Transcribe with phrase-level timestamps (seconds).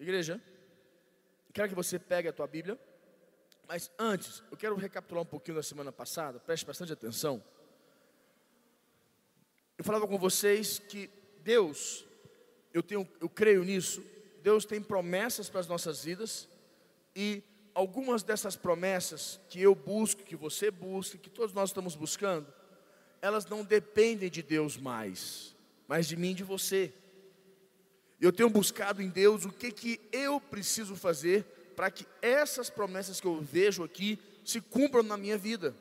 [0.00, 0.40] Igreja,
[1.52, 2.80] quero que você pegue a tua Bíblia,
[3.68, 7.44] mas antes, eu quero recapitular um pouquinho da semana passada, preste bastante atenção.
[9.76, 11.10] Eu falava com vocês que
[11.42, 12.06] Deus,
[12.72, 14.02] eu, tenho, eu creio nisso,
[14.42, 16.48] Deus tem promessas para as nossas vidas,
[17.14, 17.42] e
[17.74, 22.50] algumas dessas promessas que eu busco, que você busca, que todos nós estamos buscando,
[23.20, 25.54] elas não dependem de Deus mais,
[25.86, 26.90] mas de mim e de você.
[28.20, 33.20] Eu tenho buscado em Deus o que, que eu preciso fazer para que essas promessas
[33.20, 35.74] que eu vejo aqui se cumpram na minha vida,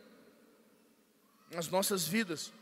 [1.52, 2.54] nas nossas vidas.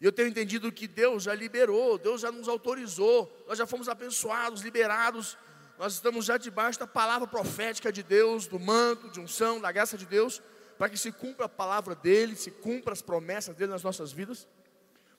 [0.00, 3.88] E eu tenho entendido que Deus já liberou, Deus já nos autorizou, nós já fomos
[3.88, 5.38] abençoados, liberados,
[5.78, 9.96] nós estamos já debaixo da palavra profética de Deus, do manto, de unção, da graça
[9.96, 10.42] de Deus,
[10.76, 14.46] para que se cumpra a palavra dEle, se cumpra as promessas dEle nas nossas vidas.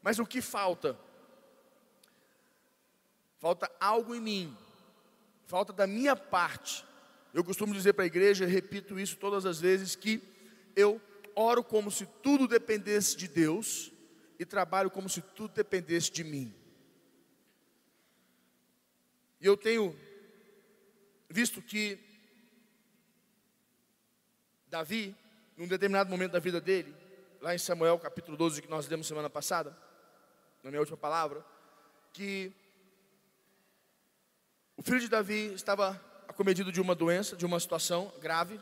[0.01, 0.97] Mas o que falta?
[3.43, 4.57] Falta algo em mim,
[5.47, 6.85] falta da minha parte.
[7.33, 10.23] Eu costumo dizer para a igreja, repito isso todas as vezes, que
[10.77, 11.01] eu
[11.35, 13.91] oro como se tudo dependesse de Deus
[14.39, 16.55] e trabalho como se tudo dependesse de mim.
[19.41, 19.93] E eu tenho
[21.29, 21.99] visto que
[24.67, 25.13] Davi,
[25.57, 26.95] num determinado momento da vida dele,
[27.41, 29.77] lá em Samuel capítulo 12, que nós lemos semana passada,
[30.63, 31.45] na minha última palavra,
[32.13, 32.53] que
[34.75, 38.59] o filho de Davi estava acometido de uma doença, de uma situação grave,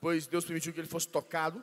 [0.00, 1.62] pois Deus permitiu que ele fosse tocado.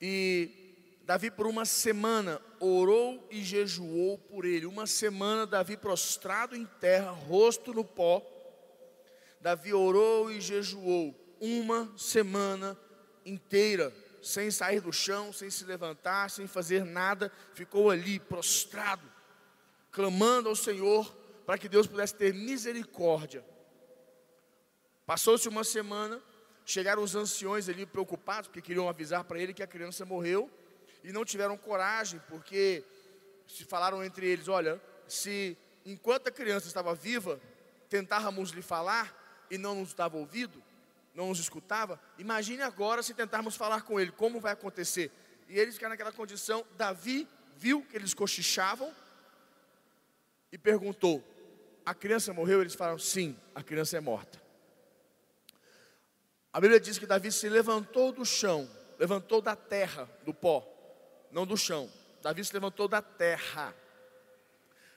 [0.00, 4.64] E Davi, por uma semana, orou e jejuou por ele.
[4.64, 8.24] Uma semana, Davi prostrado em terra, rosto no pó.
[9.40, 12.78] Davi orou e jejuou uma semana
[13.26, 19.06] inteira, sem sair do chão, sem se levantar, sem fazer nada, ficou ali prostrado,
[19.90, 23.44] clamando ao Senhor para que Deus pudesse ter misericórdia.
[25.06, 26.22] Passou-se uma semana,
[26.64, 30.50] chegaram os anciões ali preocupados, porque queriam avisar para ele que a criança morreu,
[31.02, 32.84] e não tiveram coragem, porque
[33.46, 37.40] se falaram entre eles: olha, se enquanto a criança estava viva,
[37.88, 40.62] tentávamos lhe falar e não nos dava ouvido,
[41.14, 45.10] não nos escutava, imagine agora se tentarmos falar com ele, como vai acontecer?
[45.48, 46.64] E eles ficaram naquela condição.
[46.76, 47.26] Davi
[47.56, 48.94] viu que eles cochichavam
[50.52, 51.22] e perguntou:
[51.84, 52.60] a criança morreu?
[52.60, 54.40] Eles falaram, sim, a criança é morta.
[56.52, 58.68] A Bíblia diz que Davi se levantou do chão,
[58.98, 60.66] levantou da terra, do pó,
[61.30, 61.88] não do chão.
[62.22, 63.74] Davi se levantou da terra.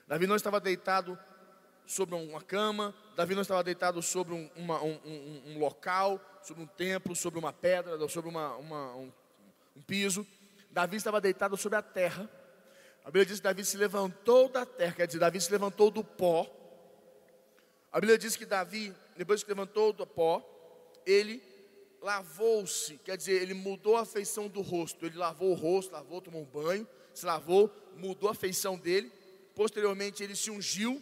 [0.06, 1.18] Davi não estava deitado
[1.86, 6.62] sobre uma cama, Davi não estava deitado sobre um, uma, um, um, um local, sobre
[6.62, 9.12] um templo, sobre uma pedra, sobre uma, uma, um,
[9.76, 10.26] um piso.
[10.70, 12.28] Davi estava deitado sobre a terra.
[13.04, 16.02] A Bíblia diz que Davi se levantou da terra, quer dizer, Davi se levantou do
[16.02, 16.50] pó
[17.94, 20.44] a Bíblia diz que Davi, depois que levantou do pó,
[21.06, 21.40] ele
[22.02, 25.06] lavou-se, quer dizer, ele mudou a feição do rosto.
[25.06, 29.12] Ele lavou o rosto, lavou, tomou um banho, se lavou, mudou a feição dele.
[29.54, 31.00] Posteriormente, ele se ungiu,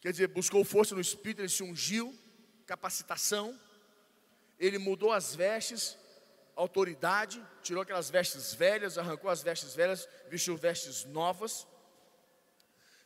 [0.00, 2.14] quer dizer, buscou força no espírito, ele se ungiu,
[2.64, 3.60] capacitação.
[4.58, 5.98] Ele mudou as vestes,
[6.56, 11.66] autoridade, tirou aquelas vestes velhas, arrancou as vestes velhas, vestiu vestes novas.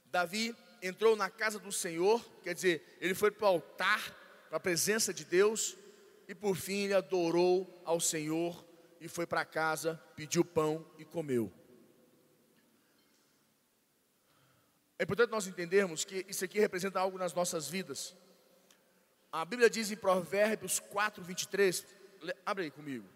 [0.06, 4.16] Davi entrou na casa do Senhor, quer dizer, ele foi para o altar,
[4.48, 5.76] para a presença de Deus,
[6.28, 8.64] e por fim ele adorou ao Senhor
[9.00, 11.52] e foi para casa, pediu pão e comeu.
[14.98, 18.14] É importante nós entendermos que isso aqui representa algo nas nossas vidas.
[19.32, 21.86] A Bíblia diz em Provérbios 4, 23,
[22.44, 23.08] abre aí comigo.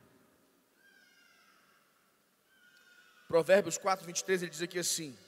[3.35, 5.19] Provérbios 4, 23, ele diz aqui assim: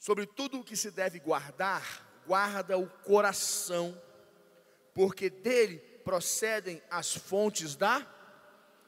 [0.00, 3.96] Sobre tudo o que se deve guardar, guarda o coração,
[4.92, 8.04] porque dele procedem as fontes da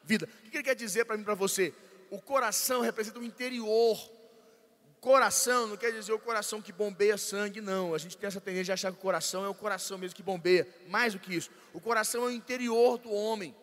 [0.02, 0.28] vida.
[0.44, 1.72] O que ele quer dizer para mim para você?
[2.10, 3.96] O coração representa o interior.
[5.06, 7.94] Coração não quer dizer o coração que bombeia sangue, não.
[7.94, 10.22] A gente tem essa tendência de achar que o coração é o coração mesmo que
[10.22, 10.66] bombeia.
[10.88, 13.54] Mais do que isso, o coração é o interior do homem.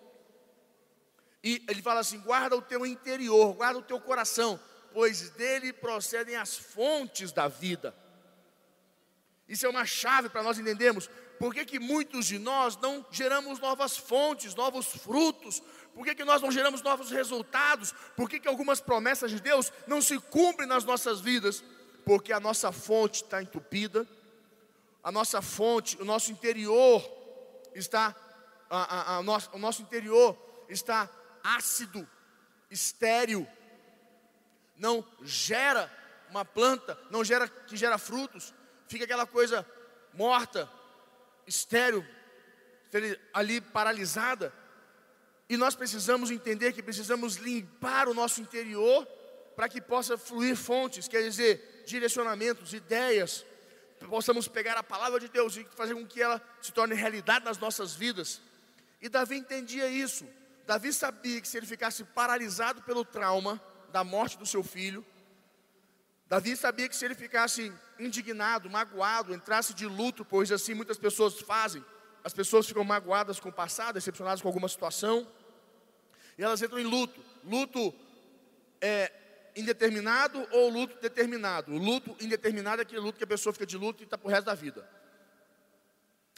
[1.43, 4.57] E ele fala assim: guarda o teu interior, guarda o teu coração
[4.93, 7.93] pois dele procedem as fontes da vida.
[9.49, 11.09] Isso é uma chave para nós entendermos
[11.43, 15.61] por que, que muitos de nós não geramos novas fontes, novos frutos,
[15.93, 19.69] por que, que nós não geramos novos resultados, por que, que algumas promessas de Deus
[19.85, 21.61] não se cumprem nas nossas vidas,
[22.05, 24.07] porque a nossa fonte está entupida,
[25.03, 27.03] a nossa fonte, o nosso interior
[27.75, 28.15] está,
[28.69, 30.37] a, a, a nosso, o nosso interior
[30.69, 31.09] está
[31.43, 32.07] ácido,
[32.71, 33.45] estéril,
[34.77, 35.91] não gera
[36.29, 38.53] uma planta, não gera que gera frutos,
[38.87, 39.67] fica aquela coisa
[40.13, 40.71] morta,
[41.45, 42.05] estéril,
[43.33, 44.53] ali paralisada.
[45.49, 49.05] E nós precisamos entender que precisamos limpar o nosso interior
[49.55, 53.45] para que possa fluir fontes, quer dizer, direcionamentos, ideias,
[54.07, 57.57] possamos pegar a palavra de Deus e fazer com que ela se torne realidade nas
[57.57, 58.41] nossas vidas.
[59.01, 60.25] E Davi entendia isso.
[60.65, 63.61] Davi sabia que se ele ficasse paralisado pelo trauma
[63.91, 65.05] da morte do seu filho,
[66.27, 71.39] Davi sabia que se ele ficasse indignado, magoado, entrasse de luto, pois assim muitas pessoas
[71.41, 71.83] fazem,
[72.23, 75.27] as pessoas ficam magoadas com o passado, decepcionadas com alguma situação,
[76.37, 77.23] e elas entram em luto.
[77.43, 77.93] Luto
[78.81, 79.11] é
[79.55, 81.71] indeterminado ou luto determinado.
[81.71, 84.27] O luto indeterminado é aquele luto que a pessoa fica de luto e está para
[84.27, 84.87] o resto da vida.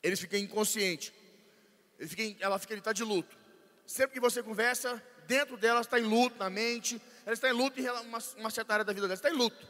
[0.03, 1.13] Eles ficam inconscientes.
[1.97, 3.35] Ele fica, ela fica, ele está de luto.
[3.85, 7.01] Sempre que você conversa, dentro dela está em luto, na mente.
[7.25, 9.67] Ela está em luto em uma, uma certa área da vida dela, está em luto.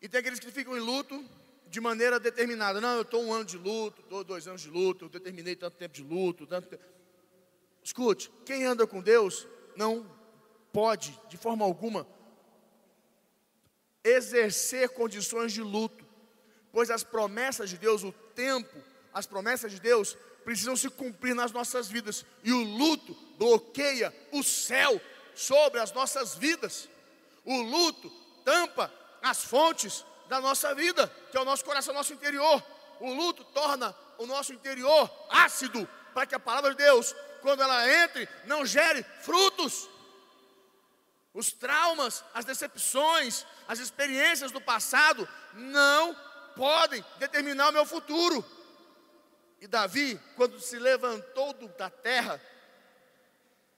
[0.00, 1.24] E tem aqueles que ficam em luto
[1.66, 2.80] de maneira determinada.
[2.80, 5.76] Não, eu estou um ano de luto, estou dois anos de luto, eu determinei tanto
[5.76, 6.46] tempo de luto.
[6.46, 6.84] Tanto tempo.
[7.82, 10.08] Escute, quem anda com Deus não
[10.72, 12.06] pode, de forma alguma,
[14.04, 16.06] exercer condições de luto,
[16.70, 18.76] pois as promessas de Deus, o tempo,
[19.12, 24.44] as promessas de Deus precisam se cumprir nas nossas vidas, e o luto bloqueia o
[24.44, 25.00] céu
[25.36, 26.88] sobre as nossas vidas.
[27.44, 28.10] O luto
[28.44, 28.92] tampa
[29.22, 32.62] as fontes da nossa vida, que é o nosso coração, nosso interior.
[32.98, 37.88] O luto torna o nosso interior ácido, para que a palavra de Deus, quando ela
[38.02, 39.88] entre, não gere frutos.
[41.34, 46.16] Os traumas, as decepções, as experiências do passado não
[46.56, 48.44] podem determinar o meu futuro.
[49.60, 52.40] E Davi, quando se levantou da terra,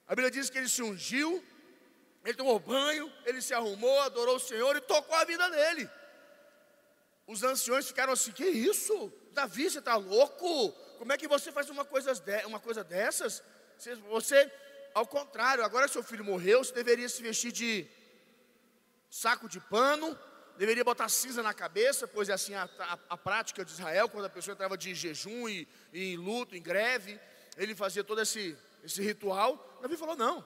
[0.08, 1.44] a Bíblia diz que ele se ungiu,
[2.24, 5.88] ele tomou banho, ele se arrumou, adorou o Senhor e tocou a vida dele.
[7.26, 9.12] Os anciões ficaram assim: Que isso?
[9.32, 10.72] Davi, você está louco?
[10.98, 13.42] Como é que você faz uma coisa, de, uma coisa dessas?
[14.08, 14.50] Você,
[14.94, 17.86] ao contrário, agora seu filho morreu, você deveria se vestir de
[19.10, 20.18] saco de pano,
[20.56, 24.24] deveria botar cinza na cabeça, pois é assim a, a, a prática de Israel, quando
[24.24, 27.20] a pessoa entrava de jejum e, e em luto, em greve,
[27.56, 29.78] ele fazia todo esse, esse ritual.
[29.82, 30.44] Davi falou: Não,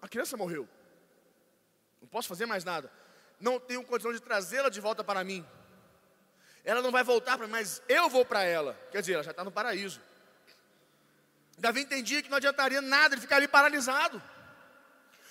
[0.00, 0.68] a criança morreu,
[2.00, 2.90] não posso fazer mais nada,
[3.40, 5.46] não tenho condição de trazê-la de volta para mim.
[6.64, 8.78] Ela não vai voltar para mim, mas eu vou para ela.
[8.90, 10.00] Quer dizer, ela já está no paraíso.
[11.56, 14.22] Davi entendia que não adiantaria nada ele ficar ali paralisado.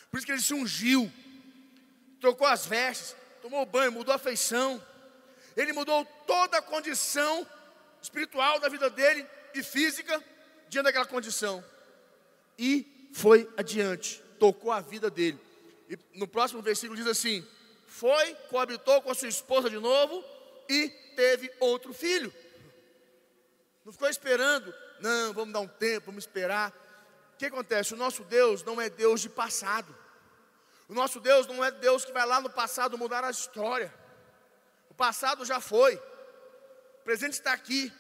[0.09, 1.11] Por isso que ele se ungiu,
[2.19, 4.83] trocou as vestes, tomou banho, mudou a feição.
[5.55, 7.45] Ele mudou toda a condição
[8.01, 10.23] espiritual da vida dele e física
[10.69, 11.63] diante daquela condição.
[12.57, 15.39] E foi adiante, tocou a vida dele.
[15.89, 17.45] E no próximo versículo diz assim:
[17.87, 20.23] Foi, coabitou com a sua esposa de novo
[20.69, 22.33] e teve outro filho.
[23.85, 26.73] Não ficou esperando, não, vamos dar um tempo, vamos esperar.
[27.33, 27.93] O que acontece?
[27.93, 29.95] O nosso Deus não é Deus de passado.
[30.89, 33.93] O nosso Deus não é Deus que vai lá no passado mudar a história.
[34.89, 35.95] O passado já foi.
[35.95, 37.91] O presente está aqui.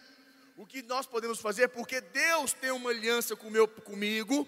[0.57, 4.47] O que nós podemos fazer, porque Deus tem uma aliança com meu, comigo,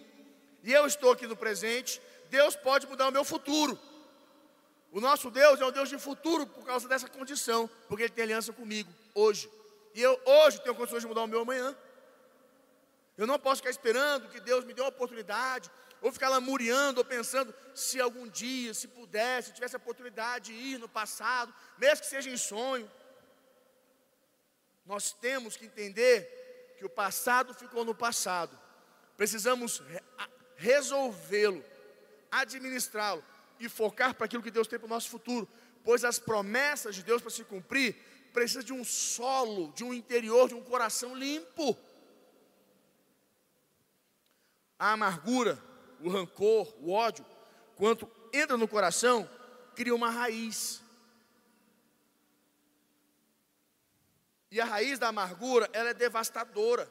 [0.64, 2.02] e eu estou aqui no presente,
[2.32, 3.78] Deus pode mudar o meu futuro.
[4.92, 8.24] O nosso Deus é um Deus de futuro por causa dessa condição, porque Ele tem
[8.24, 9.48] aliança comigo hoje.
[9.94, 11.78] E eu hoje tenho condições de mudar o meu amanhã.
[13.16, 15.70] Eu não posso ficar esperando que Deus me dê uma oportunidade,
[16.02, 20.54] ou ficar lamuriando, ou pensando se algum dia, se pudesse, se tivesse a oportunidade de
[20.54, 22.90] ir no passado, mesmo que seja em sonho.
[24.90, 28.60] Nós temos que entender que o passado ficou no passado.
[29.16, 29.84] Precisamos
[30.56, 31.64] resolvê-lo,
[32.32, 33.24] administrá-lo
[33.60, 35.48] e focar para aquilo que Deus tem para o nosso futuro,
[35.84, 37.96] pois as promessas de Deus para se cumprir
[38.34, 41.78] precisa de um solo, de um interior, de um coração limpo.
[44.80, 45.64] A amargura,
[46.02, 47.24] o rancor, o ódio,
[47.76, 49.30] quando entra no coração,
[49.76, 50.82] cria uma raiz.
[54.52, 56.90] E a raiz da amargura, ela é devastadora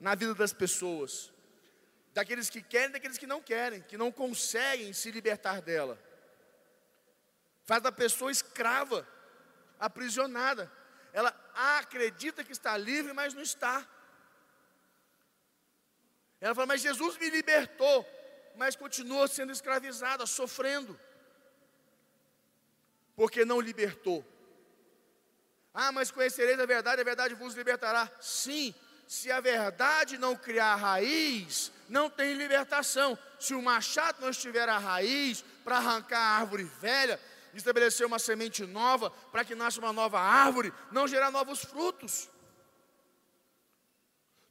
[0.00, 1.32] na vida das pessoas
[2.18, 5.96] daqueles que querem daqueles que não querem, que não conseguem se libertar dela.
[7.64, 9.06] Faz da pessoa escrava,
[9.78, 10.68] aprisionada.
[11.12, 13.86] Ela acredita que está livre, mas não está.
[16.40, 18.04] Ela fala, mas Jesus me libertou,
[18.56, 20.98] mas continua sendo escravizada, sofrendo,
[23.14, 24.26] porque não libertou.
[25.72, 28.10] Ah, mas conhecereis a verdade, a verdade vos libertará.
[28.20, 28.74] Sim,
[29.06, 33.18] se a verdade não criar raiz, não tem libertação.
[33.38, 37.20] Se o machado não estiver a raiz para arrancar a árvore velha,
[37.54, 42.28] estabelecer uma semente nova, para que nasça uma nova árvore, não gerar novos frutos.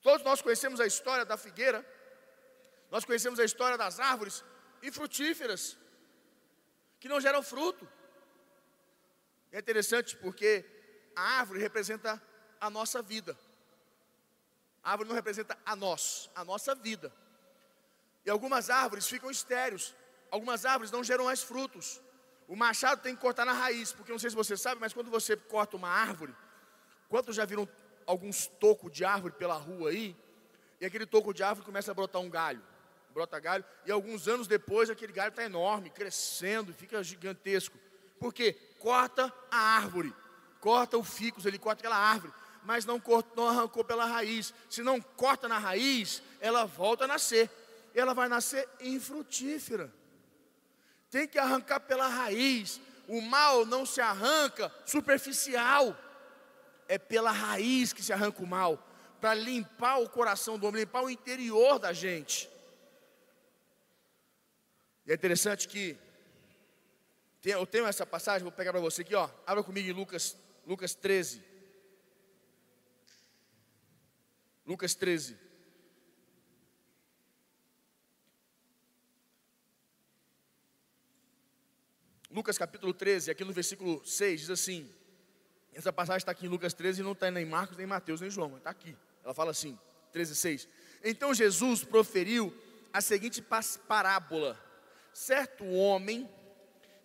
[0.02, 1.86] Todos nós conhecemos a história da figueira,
[2.90, 4.44] nós conhecemos a história das árvores
[4.82, 5.78] infrutíferas,
[7.00, 7.88] que não geram fruto.
[9.52, 10.66] É interessante porque
[11.18, 12.22] a árvore representa
[12.62, 13.36] a nossa vida.
[14.84, 17.12] A árvore não representa a nós, a nossa vida.
[18.24, 19.96] E algumas árvores ficam estéreis,
[20.30, 22.00] algumas árvores não geram mais frutos.
[22.48, 25.10] O machado tem que cortar na raiz, porque não sei se você sabe, mas quando
[25.10, 26.36] você corta uma árvore,
[27.10, 27.68] quantos já viram
[28.06, 30.16] alguns tocos de árvore pela rua aí?
[30.80, 32.62] E aquele toco de árvore começa a brotar um galho,
[33.12, 37.78] brota galho, e alguns anos depois aquele galho está enorme, crescendo, fica gigantesco.
[38.20, 38.54] Por quê?
[38.80, 40.14] Corta a árvore,
[40.60, 42.34] corta o ficus, ele corta aquela árvore
[42.68, 44.54] mas não, cortou, não arrancou pela raiz.
[44.70, 47.50] Se não corta na raiz, ela volta a nascer.
[47.96, 49.90] Ela vai nascer infrutífera.
[51.10, 52.82] Tem que arrancar pela raiz.
[53.08, 55.98] O mal não se arranca superficial.
[56.90, 58.86] É pela raiz que se arranca o mal.
[59.22, 62.50] Para limpar o coração do homem, limpar o interior da gente.
[65.06, 65.98] E é interessante que
[67.46, 69.30] eu tenho essa passagem, vou pegar para você aqui, ó.
[69.46, 70.36] Abra comigo em Lucas,
[70.68, 71.42] Lucas 13.
[74.66, 75.38] Lucas 13.
[82.30, 84.94] Lucas capítulo 13, aqui no versículo 6, diz assim:
[85.74, 88.20] essa passagem está aqui em Lucas 13 e não está nem em Marcos, nem Mateus,
[88.20, 88.94] nem João, está aqui.
[89.24, 89.80] Ela fala assim,
[90.12, 90.68] 13, 6.
[91.02, 92.54] Então Jesus proferiu
[92.92, 93.42] a seguinte
[93.88, 94.60] parábola:
[95.14, 96.30] certo homem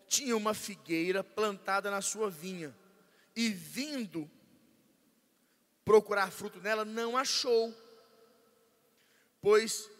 [0.08, 2.74] tinha uma figueira plantada na sua vinha,
[3.34, 4.30] e vindo
[5.84, 7.74] procurar fruto nela, não achou.
[9.40, 9.90] Pois,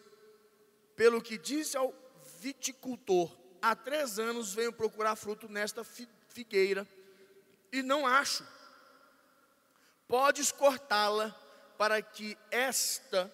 [0.95, 1.95] pelo que disse ao
[2.41, 5.85] viticultor, há três anos venho procurar fruto nesta
[6.29, 6.87] figueira
[7.73, 8.47] e não acho.
[10.07, 11.31] Podes cortá-la
[11.79, 13.33] para que esta,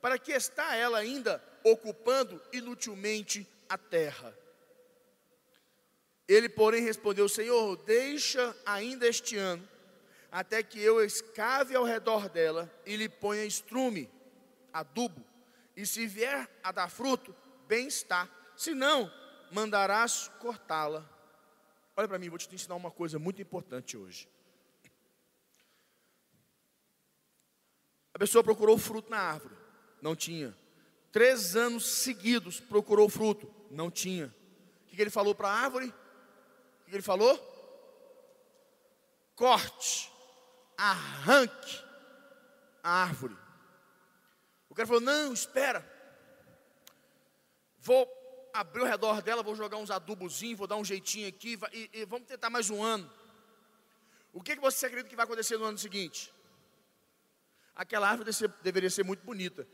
[0.00, 4.34] para que está ela ainda ocupando inutilmente a terra.
[6.28, 9.66] Ele, porém, respondeu: Senhor, deixa ainda este ano
[10.30, 14.10] até que eu escave ao redor dela e lhe ponha estrume,
[14.72, 15.24] adubo,
[15.76, 17.34] e se vier a dar fruto,
[17.66, 19.12] bem está, se não,
[19.50, 21.08] mandarás cortá-la.
[21.96, 24.28] Olha para mim, vou te ensinar uma coisa muito importante hoje.
[28.12, 29.54] A pessoa procurou fruto na árvore,
[30.02, 30.56] não tinha.
[31.10, 34.34] Três anos seguidos procurou fruto, não tinha.
[34.86, 35.94] O que ele falou para a árvore?
[36.88, 37.36] Que ele falou?
[39.36, 40.10] Corte
[40.76, 41.84] arranque
[42.82, 43.36] a árvore.
[44.70, 45.84] O cara falou: Não, espera.
[47.78, 48.08] Vou
[48.52, 52.04] abrir o redor dela, vou jogar uns adubozinhos, vou dar um jeitinho aqui e, e
[52.04, 53.10] vamos tentar mais um ano.
[54.32, 56.32] O que, que você acredita que vai acontecer no ano seguinte?
[57.74, 58.30] Aquela árvore
[58.62, 59.66] deveria ser muito bonita.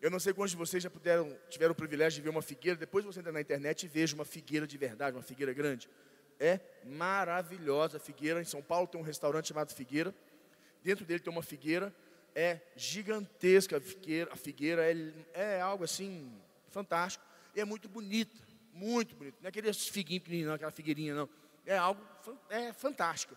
[0.00, 2.78] Eu não sei quantos de vocês já puderam, tiveram o privilégio de ver uma figueira.
[2.78, 5.90] Depois você entra na internet e veja uma figueira de verdade, uma figueira grande.
[6.38, 7.98] É maravilhosa.
[7.98, 8.40] Figueira.
[8.40, 10.14] Em São Paulo tem um restaurante chamado Figueira.
[10.82, 11.94] Dentro dele tem uma figueira,
[12.34, 13.78] é gigantesca.
[13.78, 16.32] A figueira, a figueira é, é algo assim
[16.70, 18.36] fantástico, e é muito bonita,
[18.72, 21.28] muito bonita, não é aquele figuinho pequenininho, não, aquela figueirinha não,
[21.66, 22.00] é algo
[22.48, 23.36] é fantástico,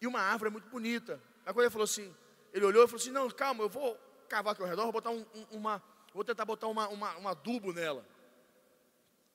[0.00, 2.14] e uma árvore é muito bonita, quando ele falou assim,
[2.52, 3.98] ele olhou e falou assim, não, calma, eu vou
[4.28, 5.82] cavar aqui ao redor, vou botar um, um, uma,
[6.12, 8.06] vou tentar botar uma, uma, um adubo nela,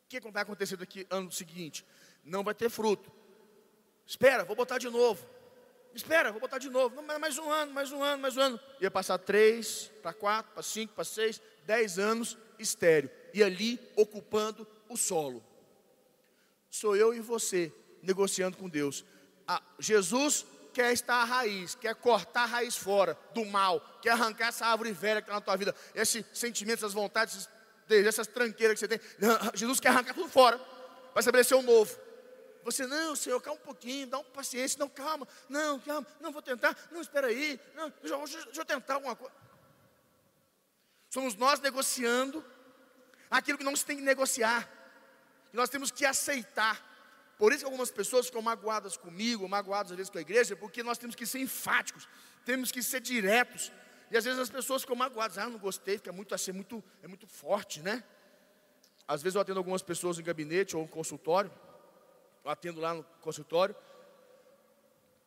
[0.06, 1.86] o que vai acontecer daqui ano seguinte?
[2.24, 3.12] Não vai ter fruto,
[4.06, 5.26] espera, vou botar de novo,
[5.94, 7.02] Espera, vou botar de novo.
[7.02, 8.60] Não, mais um ano, mais um ano, mais um ano.
[8.80, 13.10] Ia passar três, para quatro, para cinco, para seis, dez anos estéreo.
[13.34, 15.44] E ali ocupando o solo.
[16.70, 17.74] Sou eu e você
[18.04, 19.04] negociando com Deus.
[19.48, 24.50] Ah, Jesus quer estar à raiz, quer cortar a raiz fora do mal, quer arrancar
[24.50, 27.50] essa árvore velha que está na tua vida, esse sentimento, essas vontades,
[27.90, 29.00] essas tranqueiras que você tem.
[29.56, 30.60] Jesus quer arrancar tudo fora
[31.12, 31.98] para estabelecer um novo.
[32.64, 36.42] Você, não, Senhor, calma um pouquinho, dá uma paciência, não, calma, não, calma, não vou
[36.42, 39.34] tentar, não, espera aí, não, deixa, deixa, deixa eu tentar alguma coisa.
[41.10, 42.46] Somos nós negociando
[43.30, 44.70] aquilo que não se tem que negociar,
[45.50, 46.88] que nós temos que aceitar.
[47.38, 50.84] Por isso que algumas pessoas ficam magoadas comigo, magoadas às vezes com a igreja, porque
[50.84, 52.08] nós temos que ser enfáticos,
[52.46, 53.72] temos que ser diretos.
[54.12, 57.08] E às vezes as pessoas ficam magoadas, ah, não gostei, fica muito assim, muito, é
[57.08, 58.04] muito forte, né?
[59.08, 61.52] Às vezes eu atendo algumas pessoas em gabinete ou em consultório,
[62.52, 63.76] atendo lá no consultório.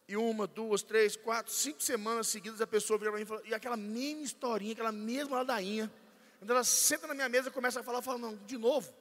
[0.09, 3.43] E uma, duas, três, quatro, cinco semanas seguidas a pessoa vira para mim e fala,
[3.45, 5.91] e aquela mesma historinha, aquela mesma ladainha.
[6.39, 8.93] Quando ela senta na minha mesa e começa a falar, eu não, de novo.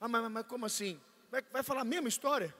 [0.00, 1.00] Ah, mas, mas como assim?
[1.30, 2.54] Vai, vai falar a mesma história?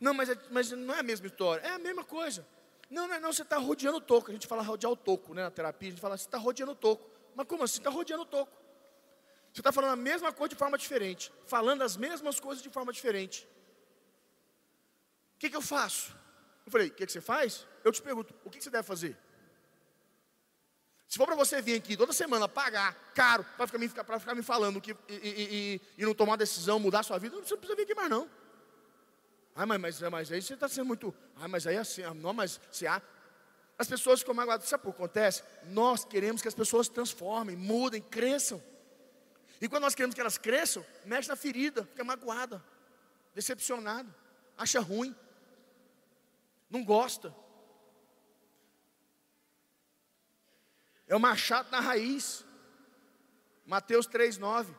[0.00, 2.46] Não, mas, é, mas não é a mesma história, é a mesma coisa.
[2.90, 4.30] Não, não, é não, você está rodeando o toco.
[4.30, 5.42] A gente fala rodear o toco, né?
[5.42, 7.08] Na terapia, a gente fala, você está rodeando o toco.
[7.34, 7.78] Mas como assim?
[7.78, 8.52] Está rodeando o toco.
[9.58, 11.32] Você está falando a mesma coisa de forma diferente.
[11.44, 13.44] Falando as mesmas coisas de forma diferente.
[15.34, 16.14] O que, que eu faço?
[16.64, 17.66] Eu falei, o que, que você faz?
[17.82, 19.18] Eu te pergunto, o que, que você deve fazer?
[21.08, 24.80] Se for para você vir aqui toda semana pagar caro para ficar, ficar me falando
[24.80, 27.82] que, e, e, e, e, não tomar decisão, mudar sua vida, você não precisa vir
[27.82, 28.30] aqui mais não.
[29.56, 31.12] Ah, mas, mas, mas aí você está sendo muito.
[31.34, 33.02] Ah, mas aí é assim, não, mas se há.
[33.76, 34.68] As pessoas ficam magoadas.
[34.68, 35.42] Sabe o que acontece?
[35.64, 38.62] Nós queremos que as pessoas transformem, mudem, cresçam.
[39.60, 42.64] E quando nós queremos que elas cresçam, mexe na ferida, fica magoada,
[43.34, 44.14] decepcionado,
[44.56, 45.14] acha ruim,
[46.70, 47.34] não gosta.
[51.06, 52.44] É o machado na raiz.
[53.64, 54.74] Mateus 3,9.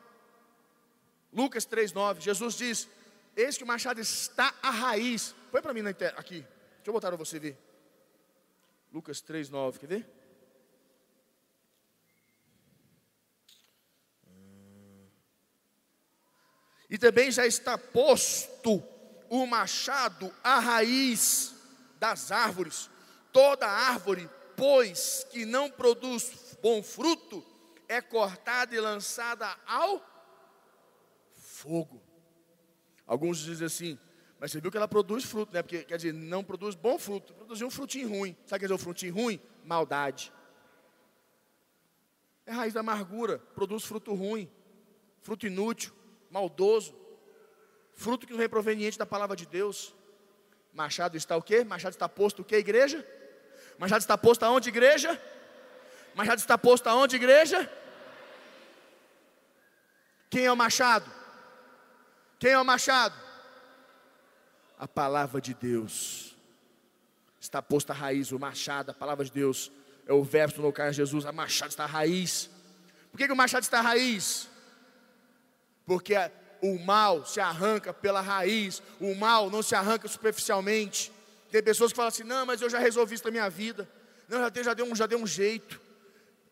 [1.34, 2.22] Lucas 3,9.
[2.22, 2.88] Jesus diz:
[3.36, 5.36] Eis que o machado está à raiz.
[5.52, 6.42] Põe para mim na aqui.
[6.42, 7.58] Deixa eu botar para você ver.
[8.94, 9.80] Lucas 3,9.
[9.80, 10.19] Quer ver?
[16.90, 18.84] E também já está posto
[19.30, 21.56] o machado à raiz
[22.00, 22.90] das árvores.
[23.32, 24.28] Toda árvore,
[24.58, 27.46] pois, que não produz bom fruto,
[27.88, 30.04] é cortada e lançada ao
[31.34, 32.02] fogo.
[33.06, 34.00] Alguns dizem assim,
[34.40, 35.62] mas você viu que ela produz fruto, né?
[35.62, 38.36] Porque quer dizer, não produz bom fruto, produziu um frutinho ruim.
[38.46, 39.40] Sabe o que dizer um frutinho ruim?
[39.64, 40.32] Maldade.
[42.46, 44.50] É raiz da amargura, produz fruto ruim,
[45.22, 45.94] fruto inútil,
[46.30, 46.96] maldoso,
[47.94, 49.94] fruto que não é proveniente da palavra de Deus.
[50.74, 51.64] Machado está o quê?
[51.64, 53.06] Machado está posto o quê, igreja?
[53.78, 55.20] Machado está posto aonde, igreja?
[56.14, 57.72] Machado está posto aonde, igreja?
[60.30, 61.10] Quem é o machado?
[62.38, 63.16] Quem é o machado?
[64.78, 66.36] A palavra de Deus.
[67.40, 69.72] Está posta a raiz, o machado, a palavra de Deus.
[70.06, 72.50] É o verso no lugar de Jesus, a machado está a raiz.
[73.12, 74.49] Por que, que o machado está a raiz?
[75.90, 76.14] Porque
[76.62, 81.12] o mal se arranca pela raiz, o mal não se arranca superficialmente.
[81.52, 83.90] Tem pessoas que falam assim: não, mas eu já resolvi isso na minha vida.
[84.28, 85.82] Não, já deu, já deu, um, já deu um jeito.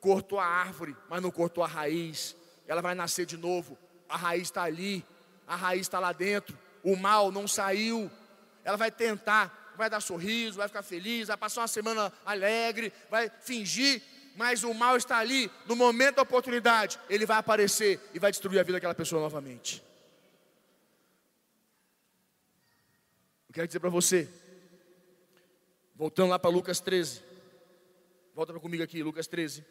[0.02, 2.36] Cortou a árvore, mas não cortou a raiz.
[2.67, 3.78] Ela vai nascer de novo.
[4.10, 5.06] A raiz está ali
[5.47, 8.12] a raiz está lá dentro, o mal não saiu.
[8.65, 13.32] Ela vai tentar, vai dar sorriso, vai ficar feliz, vai passar uma semana alegre, vai
[13.41, 14.04] fingir,
[14.38, 15.52] mas o mal está ali.
[15.65, 19.84] No momento da oportunidade, ele vai aparecer e vai destruir a vida daquela pessoa novamente.
[23.50, 24.30] Eu quero dizer para você,
[25.95, 27.23] voltando lá para Lucas 13,
[28.36, 29.65] volta para comigo aqui, Lucas 13.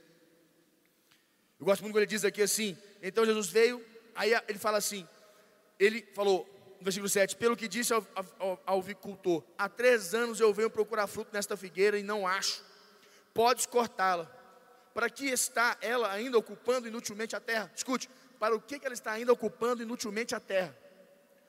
[1.60, 3.80] Eu gosto muito quando ele diz aqui assim: então Jesus veio,
[4.16, 5.06] aí ele fala assim:
[5.78, 6.44] ele falou,
[6.80, 8.04] no versículo 7, pelo que disse ao,
[8.40, 12.64] ao, ao vicultor, há três anos eu venho procurar fruto nesta figueira e não acho,
[13.32, 14.35] podes cortá-la,
[14.96, 17.70] para que está ela ainda ocupando inutilmente a terra?
[17.76, 20.74] Escute, para o que, ela está ainda ocupando inutilmente a terra?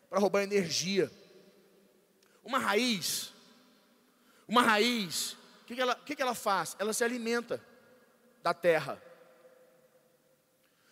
[0.10, 1.10] Para roubar energia.
[2.43, 3.31] Uma raiz,
[4.49, 6.75] uma raiz, o que, ela, que ela faz?
[6.77, 7.63] Ela se alimenta
[8.43, 9.01] da terra.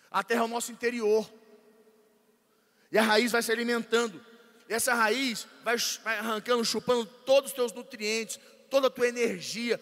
[0.10, 1.30] A terra é o nosso interior.
[2.90, 4.26] E a raiz vai se alimentando.
[4.70, 8.40] E essa raiz vai, vai arrancando, chupando todos os teus nutrientes,
[8.70, 9.78] toda a tua energia,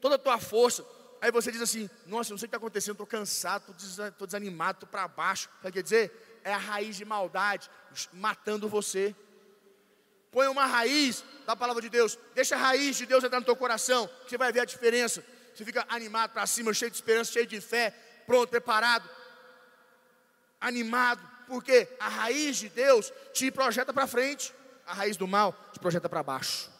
[0.00, 0.95] toda a tua força.
[1.20, 4.76] Aí você diz assim: Nossa, não sei o que está acontecendo, estou cansado, estou desanimado,
[4.76, 5.48] estou para baixo.
[5.62, 6.40] Sabe o que quer dizer?
[6.44, 7.70] É a raiz de maldade
[8.12, 9.14] matando você.
[10.30, 13.56] Põe uma raiz da palavra de Deus, deixa a raiz de Deus entrar no teu
[13.56, 15.24] coração, que você vai ver a diferença.
[15.54, 17.90] Você fica animado para cima, cheio de esperança, cheio de fé,
[18.26, 19.08] pronto, preparado,
[20.60, 24.52] animado porque a raiz de Deus te projeta para frente,
[24.84, 26.70] a raiz do mal te projeta para baixo.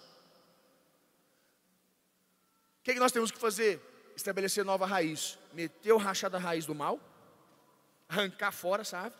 [2.80, 3.80] O que, é que nós temos que fazer?
[4.16, 6.98] Estabelecer nova raiz, meter o rachado da raiz do mal,
[8.08, 9.14] arrancar fora, sabe?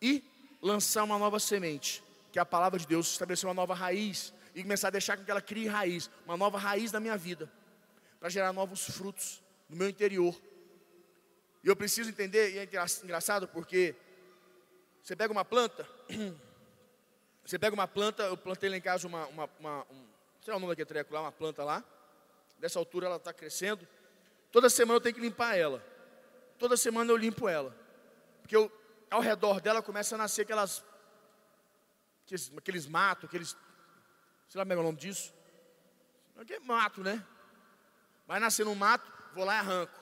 [0.00, 0.22] E
[0.60, 4.62] lançar uma nova semente, que é a palavra de Deus, estabelecer uma nova raiz e
[4.62, 7.50] começar a deixar com que ela crie raiz, uma nova raiz na minha vida,
[8.20, 10.38] para gerar novos frutos no meu interior.
[11.64, 12.68] E eu preciso entender, e é
[13.02, 13.94] engraçado porque
[15.02, 15.88] você pega uma planta,
[17.44, 20.06] você pega uma planta, eu plantei lá em casa uma, uma, uma um,
[20.42, 21.82] sei lá o nome daquele treco lá, uma planta lá,
[22.58, 23.86] dessa altura ela está crescendo,
[24.52, 25.84] toda semana eu tenho que limpar ela,
[26.58, 27.74] toda semana eu limpo ela,
[28.40, 28.70] porque eu,
[29.10, 30.84] ao redor dela começa a nascer aquelas,
[32.24, 33.56] aqueles, aqueles matos, aqueles,
[34.48, 35.32] sei lá como é o nome disso,
[36.42, 37.24] Aqui é mato, né?
[38.26, 40.00] Vai nascer no mato, vou lá e arranco.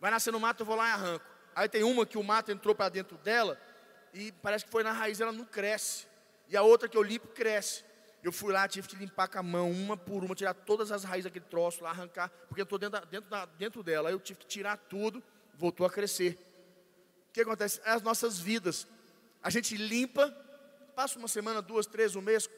[0.00, 1.24] Vai nascer no mato, eu vou lá e arranco.
[1.54, 3.60] Aí tem uma que o mato entrou para dentro dela
[4.12, 6.06] e parece que foi na raiz, ela não cresce.
[6.48, 7.83] E a outra que eu limpo, cresce.
[8.24, 11.04] Eu fui lá, tive que limpar com a mão, uma por uma, tirar todas as
[11.04, 14.10] raízes daquele troço lá, arrancar, porque eu estou dentro, dentro, dentro dela.
[14.10, 15.22] Eu tive que tirar tudo,
[15.58, 16.38] voltou a crescer.
[17.28, 17.82] O que acontece?
[17.84, 18.88] As nossas vidas.
[19.42, 20.30] A gente limpa,
[20.96, 22.48] passa uma semana, duas, três, um mês,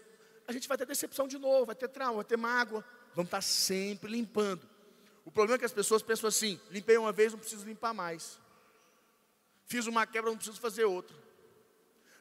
[0.47, 2.85] a gente vai ter decepção de novo, vai ter trauma, vai ter mágoa.
[3.13, 4.69] Vamos estar sempre limpando.
[5.25, 8.39] O problema é que as pessoas pensam assim: limpei uma vez, não preciso limpar mais.
[9.65, 11.17] Fiz uma quebra, não preciso fazer outra.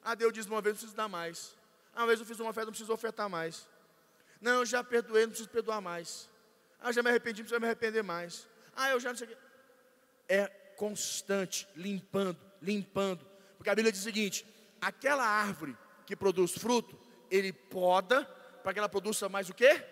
[0.04, 1.56] Ah, Deus diz uma vez, não preciso dar mais.
[1.96, 3.68] Ah, uma vez eu fiz uma oferta, não preciso ofertar mais.
[4.42, 6.30] Não, eu já perdoei, não preciso perdoar mais.
[6.80, 8.48] Ah, já me arrependi, não preciso me arrepender mais.
[8.76, 9.38] Ah, eu já não sei o.
[10.28, 13.26] É constante, limpando, limpando.
[13.58, 14.46] Porque a Bíblia diz o seguinte:
[14.82, 17.00] aquela árvore que produz fruto,
[17.32, 18.26] ele poda
[18.62, 19.84] para que ela produza mais o quê?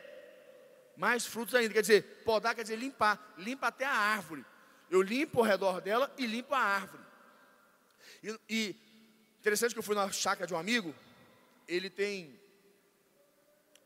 [0.98, 1.74] Mais frutos ainda.
[1.74, 3.34] Quer dizer, podar quer dizer limpar.
[3.38, 4.46] Limpa até a árvore.
[4.90, 7.04] Eu limpo ao redor dela e limpo a árvore.
[8.22, 8.76] E, e
[9.40, 10.94] interessante que eu fui na chácara de um amigo,
[11.68, 12.40] ele tem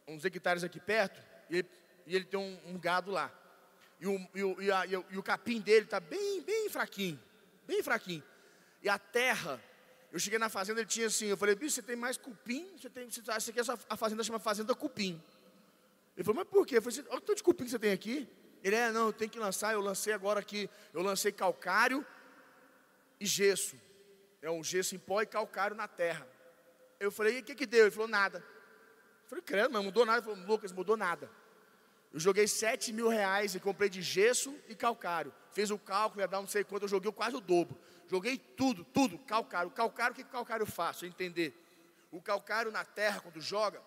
[0.08, 1.70] uns hectares aqui perto, e ele,
[2.06, 3.32] e ele tem um, um, gado lá.
[4.00, 7.20] E o, e o, e a, o, capim dele está bem, bem fraquinho,
[7.66, 8.24] bem fraquinho.
[8.82, 9.62] E a terra
[10.12, 12.68] eu cheguei na fazenda, ele tinha assim, eu falei, bicho, você tem mais cupim?
[12.78, 13.60] Você tem, você, essa aqui,
[13.90, 15.22] a fazenda chama Fazenda Cupim.
[16.16, 16.78] Ele falou, mas por quê?
[16.78, 18.28] Eu falei, olha o tanto de cupim que você tem aqui.
[18.63, 22.06] Ele, é, não, eu tenho que lançar, eu lancei agora aqui, eu lancei calcário
[23.20, 23.76] e gesso.
[24.42, 26.28] É um gesso em pó e calcário na terra.
[27.00, 27.86] Eu falei, o que que deu?
[27.86, 28.40] Ele falou, nada.
[28.40, 30.20] Eu falei, credo, não mudou nada.
[30.20, 31.30] Ele falou, Lucas, mudou nada.
[32.14, 35.34] Eu joguei 7 mil reais e comprei de gesso e calcário.
[35.52, 37.78] Fez o cálculo, ia dar não sei quanto, eu joguei quase o dobro.
[38.08, 39.70] Joguei tudo, tudo, calcário.
[39.72, 40.98] Calcário, o que calcário faz?
[40.98, 41.54] Você entender.
[42.12, 43.82] O calcário na terra, quando joga,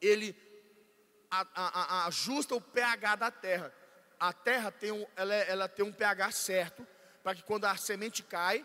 [0.00, 0.36] ele
[1.30, 3.72] a, a, a, ajusta o pH da terra.
[4.20, 6.86] A terra tem um, ela, é, ela tem um pH certo,
[7.22, 8.64] para que quando a semente cai,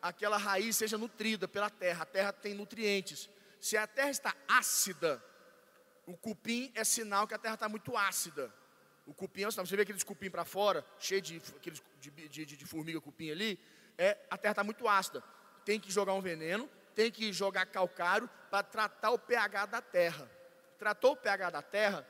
[0.00, 2.02] aquela raiz seja nutrida pela terra.
[2.02, 3.28] A terra tem nutrientes.
[3.60, 5.22] Se a terra está ácida,
[6.06, 8.52] o cupim é sinal que a terra está muito ácida.
[9.06, 9.66] O cupim é sinal.
[9.66, 13.30] Você vê aqueles cupim para fora, cheio de, aqueles, de, de, de, de formiga cupim
[13.30, 13.58] ali,
[13.98, 15.22] é, a terra está muito ácida.
[15.64, 20.30] Tem que jogar um veneno, tem que jogar calcário para tratar o pH da terra.
[20.78, 22.06] Tratou o pH da terra,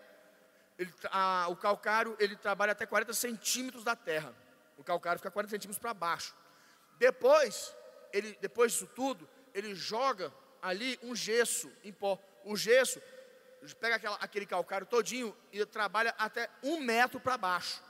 [0.78, 4.34] ele, a, o calcário ele trabalha até 40 centímetros da terra.
[4.76, 6.34] O calcário fica 40 centímetros para baixo.
[6.98, 7.74] Depois,
[8.12, 10.32] ele, depois disso tudo, ele joga
[10.62, 12.18] ali um gesso em pó.
[12.44, 13.00] O gesso
[13.80, 17.82] pega aquela, aquele calcário todinho e trabalha até um metro para baixo,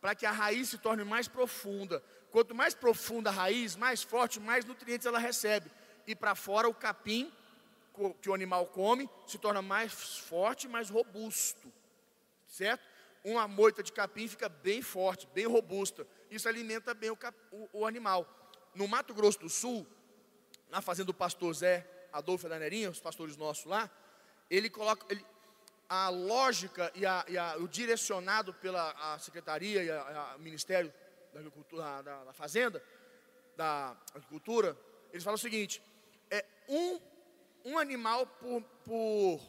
[0.00, 2.02] para que a raiz se torne mais profunda.
[2.30, 5.70] Quanto mais profunda a raiz, mais forte, mais nutrientes ela recebe.
[6.06, 7.32] E para fora o capim
[8.20, 11.72] que o animal come se torna mais forte, mais robusto.
[12.46, 12.86] Certo?
[13.24, 16.06] Uma moita de capim fica bem forte, bem robusta.
[16.30, 17.18] Isso alimenta bem o,
[17.52, 18.26] o, o animal.
[18.74, 19.86] No Mato Grosso do Sul,
[20.68, 23.90] na fazenda do pastor Zé Adolfo da Nerinha, os pastores nossos lá,
[24.50, 25.24] ele coloca, ele,
[25.88, 29.90] a lógica e, a, e a, o direcionado pela secretaria e
[30.36, 30.92] o Ministério
[31.32, 32.82] da Agricultura, da, da, Fazenda,
[33.56, 34.76] da Agricultura,
[35.12, 35.82] eles falam o seguinte:
[36.30, 37.00] é um,
[37.64, 39.40] um animal por, por,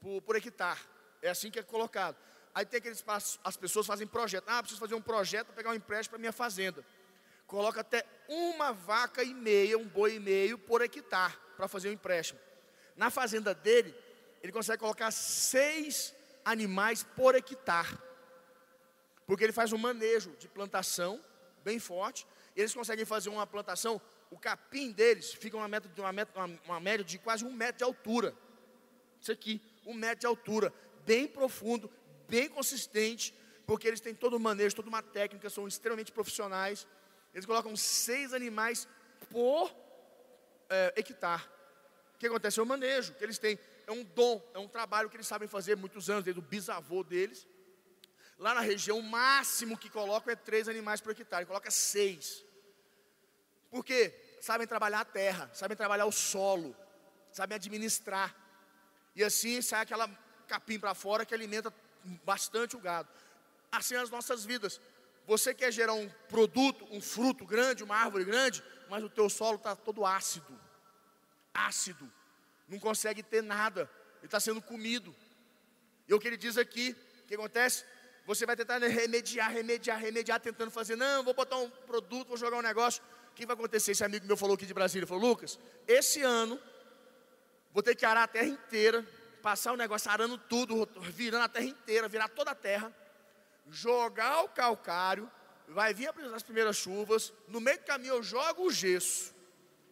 [0.00, 0.80] por, por hectare.
[1.22, 2.16] É assim que é colocado.
[2.56, 3.04] Aí tem aqueles
[3.44, 4.48] as pessoas fazem projeto.
[4.48, 6.82] Ah, preciso fazer um projeto para pegar um empréstimo para minha fazenda.
[7.46, 11.90] Coloca até uma vaca e meia, um boi e meio por hectare para fazer o
[11.90, 12.40] um empréstimo.
[12.96, 13.94] Na fazenda dele,
[14.42, 16.14] ele consegue colocar seis
[16.46, 17.98] animais por hectare.
[19.26, 21.20] Porque ele faz um manejo de plantação
[21.62, 22.26] bem forte.
[22.56, 26.80] eles conseguem fazer uma plantação, o capim deles fica uma, meta, uma, meta, uma, uma
[26.80, 28.34] média de quase um metro de altura.
[29.20, 30.72] Isso aqui, um metro de altura,
[31.04, 31.92] bem profundo,
[32.28, 33.34] bem consistente,
[33.66, 36.86] porque eles têm todo o manejo, toda uma técnica, são extremamente profissionais.
[37.34, 38.88] Eles colocam seis animais
[39.30, 39.74] por
[40.68, 41.42] é, hectare.
[42.14, 42.58] O que acontece?
[42.58, 45.46] É o manejo que eles têm é um dom, é um trabalho que eles sabem
[45.46, 47.46] fazer muitos anos, desde o bisavô deles.
[48.38, 52.44] Lá na região, o máximo que colocam é três animais por hectare, coloca seis.
[53.70, 54.12] Por quê?
[54.40, 56.76] Sabem trabalhar a terra, sabem trabalhar o solo,
[57.32, 58.34] sabem administrar.
[59.14, 60.08] E assim sai aquela
[60.48, 61.72] capim para fora que alimenta
[62.24, 63.08] bastante o gado.
[63.70, 64.80] Assim as nossas vidas.
[65.26, 69.56] Você quer gerar um produto, um fruto grande, uma árvore grande, mas o teu solo
[69.56, 70.58] está todo ácido.
[71.52, 72.10] Ácido
[72.68, 75.14] não consegue ter nada, ele está sendo comido.
[76.08, 77.84] E o que ele diz aqui, o que acontece?
[78.26, 82.58] Você vai tentar remediar, remediar, remediar, tentando fazer, não, vou botar um produto, vou jogar
[82.58, 83.02] um negócio.
[83.30, 83.92] O que vai acontecer?
[83.92, 86.60] Esse amigo meu falou aqui de Brasília, falou, Lucas, esse ano
[87.72, 89.06] vou ter que arar a terra inteira,
[89.46, 92.92] passar o negócio arando tudo, virando a terra inteira, virar toda a terra,
[93.70, 95.30] jogar o calcário,
[95.68, 99.32] vai vir as primeiras chuvas, no meio do caminho eu jogo o gesso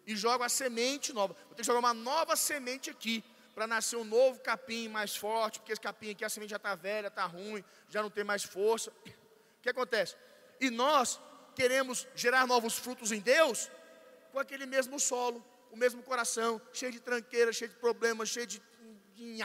[0.04, 1.34] e jogo a semente nova.
[1.46, 3.22] Vou ter que jogar uma nova semente aqui
[3.54, 6.74] para nascer um novo capim mais forte, porque esse capim aqui a semente já está
[6.74, 8.90] velha, está ruim, já não tem mais força.
[8.90, 10.16] O que acontece?
[10.60, 11.20] E nós
[11.54, 13.70] queremos gerar novos frutos em Deus
[14.32, 18.60] com aquele mesmo solo, o mesmo coração, cheio de tranqueira, cheio de problemas, cheio de,
[19.14, 19.38] de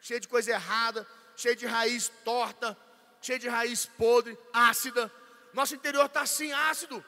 [0.00, 2.76] cheio de coisa errada, cheio de raiz torta,
[3.20, 5.12] cheio de raiz podre, ácida.
[5.52, 6.98] Nosso interior está assim, ácido.
[6.98, 7.04] O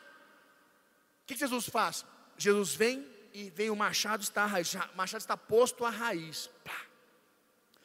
[1.26, 2.04] que Jesus faz?
[2.36, 4.48] Jesus vem e vem o machado está
[4.94, 6.50] machado está posto à raiz.
[6.64, 6.80] Pá.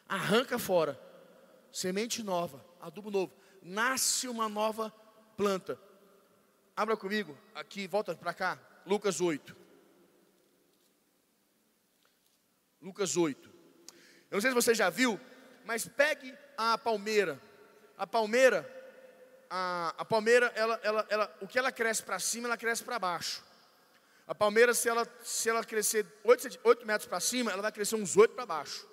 [0.07, 0.99] Arranca fora.
[1.71, 3.33] Semente nova, adubo novo.
[3.61, 4.93] Nasce uma nova
[5.35, 5.79] planta.
[6.75, 9.55] Abra comigo, aqui, volta para cá, Lucas 8.
[12.81, 13.52] Lucas 8.
[14.33, 15.19] Eu não sei se você já viu,
[15.63, 17.39] mas pegue a palmeira.
[17.95, 18.67] A palmeira,
[19.47, 22.97] a, a palmeira, ela, ela, ela, o que ela cresce para cima, ela cresce para
[22.97, 23.43] baixo.
[24.27, 27.95] A palmeira, se ela, se ela crescer 8, 8 metros para cima, ela vai crescer
[27.95, 28.87] uns 8 para baixo.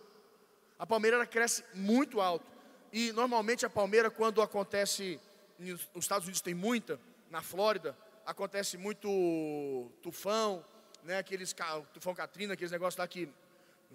[0.78, 2.44] A palmeira ela cresce muito alto.
[2.92, 5.18] E normalmente a palmeira, quando acontece,
[5.58, 7.00] nos Estados Unidos tem muita,
[7.30, 10.62] na Flórida, acontece muito tufão,
[11.02, 11.56] né, aqueles
[11.94, 13.26] tufão Katrina, aqueles negócios lá que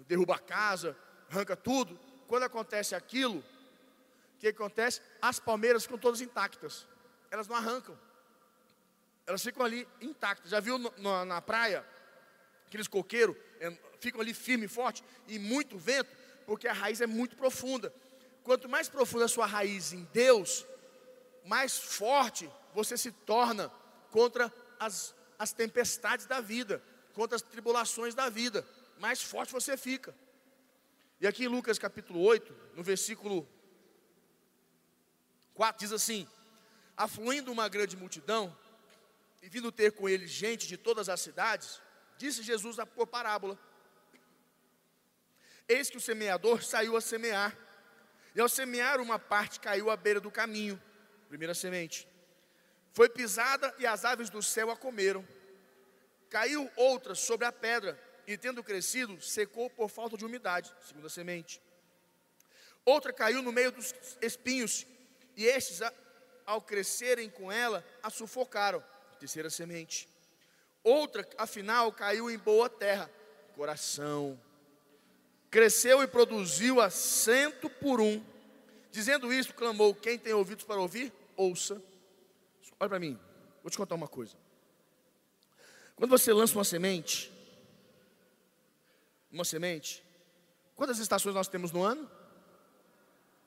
[0.08, 0.96] derruba a casa,
[1.30, 1.98] arranca tudo.
[2.26, 5.00] Quando acontece aquilo, o que acontece?
[5.20, 6.86] As palmeiras ficam todas intactas.
[7.30, 7.98] Elas não arrancam.
[9.26, 10.50] Elas ficam ali intactas.
[10.50, 11.84] Já viu no, no, na praia?
[12.66, 16.10] Aqueles coqueiros é, ficam ali firme forte e muito vento,
[16.44, 17.92] porque a raiz é muito profunda.
[18.44, 20.66] Quanto mais profunda a sua raiz em Deus,
[21.44, 23.70] mais forte você se torna
[24.10, 26.82] contra as, as tempestades da vida,
[27.14, 28.66] contra as tribulações da vida.
[28.98, 30.14] Mais forte você fica.
[31.20, 33.48] E aqui em Lucas capítulo 8, no versículo
[35.54, 36.28] 4, diz assim:
[36.96, 38.56] Afluindo uma grande multidão,
[39.42, 41.80] e vindo ter com ele gente de todas as cidades,
[42.18, 43.58] disse Jesus por parábola:
[45.66, 47.56] Eis que o semeador saiu a semear,
[48.34, 50.80] e ao semear, uma parte caiu à beira do caminho,
[51.28, 52.06] primeira semente.
[52.92, 55.26] Foi pisada e as aves do céu a comeram.
[56.28, 61.60] Caiu outra sobre a pedra, e tendo crescido, secou por falta de umidade, segunda semente.
[62.84, 64.86] Outra caiu no meio dos espinhos,
[65.36, 65.80] e estes,
[66.44, 68.82] ao crescerem com ela, a sufocaram
[69.18, 70.08] terceira semente.
[70.82, 73.10] Outra, afinal, caiu em boa terra,
[73.54, 74.40] coração.
[75.50, 78.24] Cresceu e produziu a cento por um.
[78.92, 81.82] Dizendo isso, clamou: Quem tem ouvidos para ouvir, ouça.
[82.78, 83.18] Olha para mim,
[83.62, 84.36] vou te contar uma coisa.
[85.96, 87.32] Quando você lança uma semente,
[89.30, 90.04] uma semente,
[90.74, 92.10] quantas estações nós temos no ano?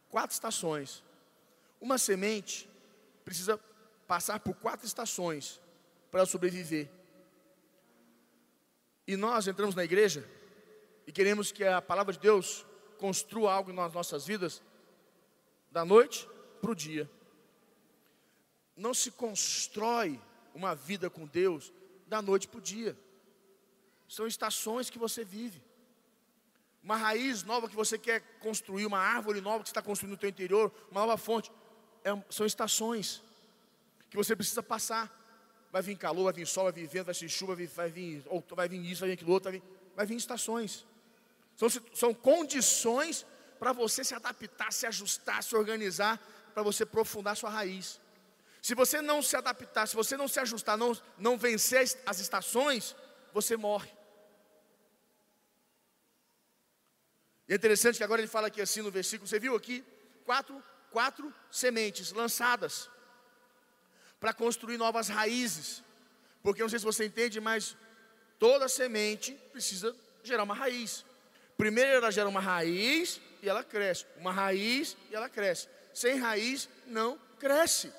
[0.09, 1.03] Quatro estações.
[1.79, 2.69] Uma semente
[3.23, 3.57] precisa
[4.07, 5.61] passar por quatro estações
[6.11, 6.89] para sobreviver.
[9.07, 10.27] E nós entramos na igreja
[11.07, 12.65] e queremos que a palavra de Deus
[12.97, 14.61] construa algo nas nossas vidas
[15.71, 16.27] da noite
[16.61, 17.09] para o dia.
[18.75, 20.19] Não se constrói
[20.53, 21.71] uma vida com Deus
[22.07, 22.97] da noite para o dia.
[24.07, 25.61] São estações que você vive.
[26.83, 30.17] Uma raiz nova que você quer construir, uma árvore nova que você está construindo no
[30.17, 31.51] teu interior, uma nova fonte.
[32.03, 33.21] É, são estações
[34.09, 35.15] que você precisa passar.
[35.71, 37.89] Vai vir calor, vai vir sol, vai vir vento, vai vir chuva, vai vir, vai
[37.91, 40.85] vir, ou, vai vir isso, vai vir aquilo outro, vai vir, vai vir estações.
[41.55, 43.25] São, são condições
[43.59, 46.17] para você se adaptar, se ajustar, se organizar,
[46.53, 47.99] para você aprofundar sua raiz.
[48.61, 52.95] Se você não se adaptar, se você não se ajustar, não, não vencer as estações,
[53.33, 53.89] você morre.
[57.49, 59.83] E é interessante que agora ele fala aqui assim no versículo, você viu aqui?
[60.23, 62.88] Quatro, quatro sementes lançadas
[64.19, 65.81] para construir novas raízes.
[66.43, 67.75] Porque não sei se você entende, mas
[68.38, 71.03] toda semente precisa gerar uma raiz.
[71.57, 74.05] Primeiro ela gera uma raiz e ela cresce.
[74.17, 75.67] Uma raiz e ela cresce.
[75.91, 77.91] Sem raiz não cresce.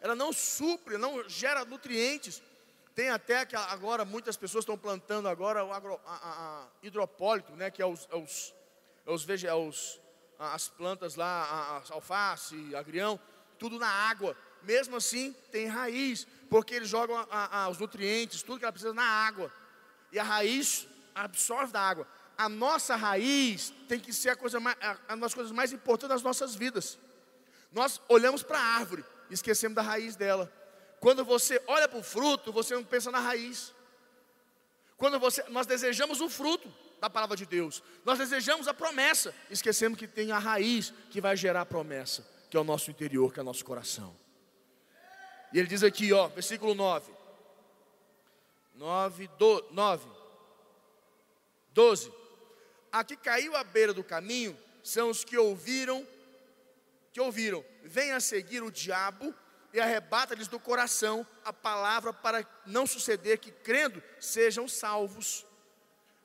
[0.00, 2.40] Ela não supre, não gera nutrientes.
[2.94, 7.52] Tem até que agora muitas pessoas estão plantando agora o agro, a, a, a hidropólito,
[7.56, 8.54] né, que é os, é os,
[9.06, 10.00] os, é os
[10.38, 13.18] as plantas lá, a, alface, agrião,
[13.58, 18.58] tudo na água mesmo assim tem raiz, porque eles jogam a, a, os nutrientes, tudo
[18.58, 19.52] que ela precisa na água,
[20.10, 22.06] e a raiz absorve da água.
[22.36, 26.14] A nossa raiz tem que ser a coisa mais, a, uma das coisas mais importantes
[26.14, 26.98] das nossas vidas.
[27.70, 30.52] Nós olhamos para a árvore e esquecemos da raiz dela.
[31.00, 33.74] Quando você olha para o fruto, você não pensa na raiz.
[34.96, 37.82] Quando você, nós desejamos o fruto, da palavra de Deus.
[38.04, 42.56] Nós desejamos a promessa, esquecemos que tem a raiz que vai gerar a promessa, que
[42.56, 44.16] é o nosso interior, que é o nosso coração.
[45.52, 47.12] E ele diz aqui, ó, versículo 9.
[48.76, 50.08] 9, do, 9.
[51.74, 52.12] 12.
[52.92, 56.06] Aqui caiu à beira do caminho são os que ouviram,
[57.12, 59.34] que ouviram, venha seguir o diabo
[59.72, 65.44] e arrebata-lhes do coração a palavra para não suceder que crendo sejam salvos.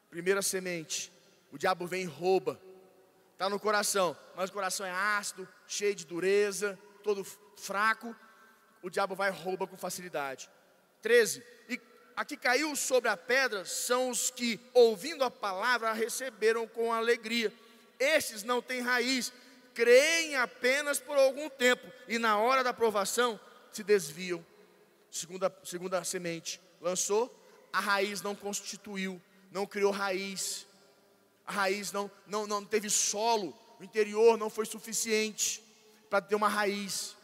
[0.10, 1.12] Primeira semente,
[1.52, 2.60] o diabo vem e rouba,
[3.34, 7.26] está no coração, mas o coração é ácido, cheio de dureza, todo
[7.58, 8.16] fraco,
[8.82, 10.50] o diabo vai e rouba com facilidade.
[11.02, 11.80] 13, e
[12.16, 16.92] a que caiu sobre a pedra são os que, ouvindo a palavra, a receberam com
[16.92, 17.54] alegria.
[18.00, 19.32] Estes não têm raiz,
[19.74, 23.40] creem apenas por algum tempo, e na hora da provação
[23.72, 24.44] se desviam.
[25.12, 27.34] Segunda, segunda semente, lançou,
[27.72, 30.66] a raiz não constituiu, não criou raiz,
[31.46, 35.64] a raiz não, não, não teve solo, o interior não foi suficiente
[36.10, 37.16] para ter uma raiz.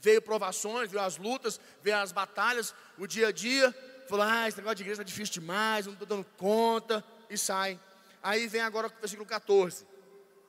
[0.00, 3.74] Veio provações, veio as lutas, veio as batalhas, o dia a dia,
[4.08, 7.78] falou: ah, esse negócio de igreja está difícil demais, não estou dando conta, e sai.
[8.22, 9.86] Aí vem agora o versículo 14,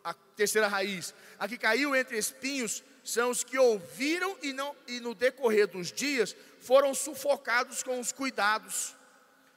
[0.04, 1.13] a terceira raiz.
[1.38, 5.91] A que caiu entre espinhos são os que ouviram e, não, e no decorrer dos
[5.91, 8.95] dias foram sufocados com os cuidados,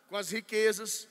[0.09, 1.09] com as riquezas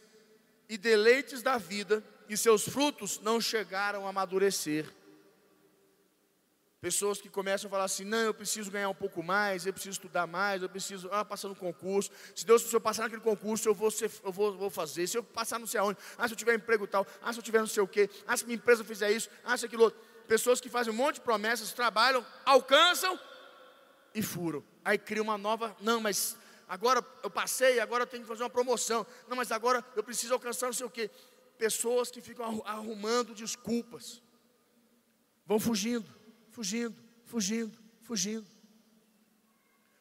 [0.70, 4.86] e deleites da vida, e seus frutos não chegaram a amadurecer.
[6.80, 9.94] Pessoas que começam a falar assim: não, eu preciso ganhar um pouco mais, eu preciso
[9.94, 12.10] estudar mais, eu preciso, ah, passar no concurso.
[12.34, 15.06] Se Deus, se eu passar naquele concurso, eu vou, ser, eu vou, vou fazer.
[15.06, 17.44] Se eu passar não sei aonde, ah, se eu tiver emprego tal, ah, se eu
[17.44, 20.00] tiver não sei o quê, ah, se minha empresa fizer isso, ah, se aquilo outro.
[20.26, 23.20] Pessoas que fazem um monte de promessas, trabalham, alcançam
[24.14, 24.64] e furam.
[24.86, 26.38] Aí cria uma nova, não, mas
[26.70, 29.06] agora eu passei, agora eu tenho que fazer uma promoção.
[29.28, 31.10] Não, mas agora eu preciso alcançar não sei o quê.
[31.58, 34.22] Pessoas que ficam arrumando desculpas,
[35.46, 36.20] vão fugindo
[36.60, 38.46] fugindo, fugindo, fugindo.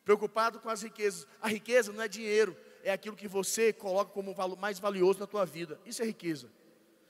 [0.05, 1.25] Preocupado com as riquezas.
[1.41, 5.27] A riqueza não é dinheiro, é aquilo que você coloca como valor mais valioso na
[5.27, 5.81] tua vida.
[5.87, 6.51] Isso é riqueza.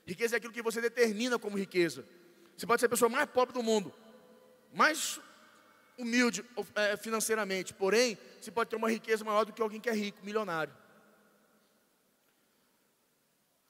[0.05, 2.05] Riqueza é aquilo que você determina como riqueza.
[2.55, 3.91] Você pode ser a pessoa mais pobre do mundo,
[4.71, 5.19] mais
[5.99, 9.93] humilde é, financeiramente, porém, você pode ter uma riqueza maior do que alguém que é
[9.93, 10.73] rico, milionário.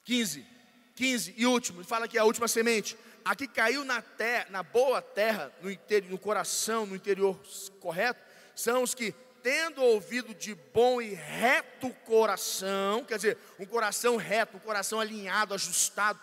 [0.04, 0.46] 15,
[0.94, 2.96] 15 e último, fala aqui a última semente.
[3.24, 7.38] A que caiu na terra, na boa terra, no, interior, no coração, no interior
[7.80, 8.20] correto,
[8.54, 9.12] são os que,
[9.42, 15.52] tendo ouvido de bom e reto coração, quer dizer, um coração reto, um coração alinhado,
[15.52, 16.18] ajustado,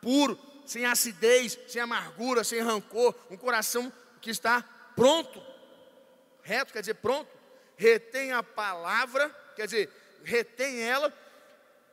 [0.00, 5.40] puro, sem acidez, sem amargura, sem rancor, um coração que está pronto,
[6.48, 7.30] reto quer dizer pronto,
[7.76, 9.90] retém a palavra, quer dizer,
[10.24, 11.12] retém ela,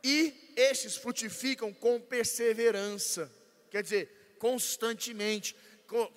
[0.02, 3.30] e estes frutificam com perseverança,
[3.70, 5.54] quer dizer, constantemente,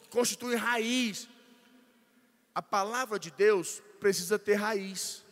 [0.09, 1.27] constitui raiz.
[2.55, 5.25] A palavra de Deus precisa ter raiz.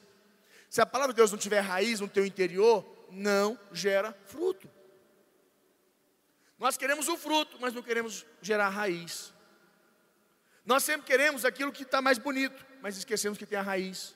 [0.69, 4.69] Se a palavra de Deus não tiver raiz no teu interior, não gera fruto.
[6.59, 9.33] Nós queremos o fruto, mas não queremos gerar raiz.
[10.65, 14.15] Nós sempre queremos aquilo que está mais bonito, mas esquecemos que tem a raiz.